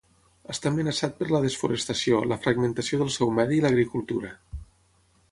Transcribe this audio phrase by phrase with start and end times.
[0.51, 4.33] Està amenaçat per la desforestació, la fragmentació del seu medi i l'agricultura.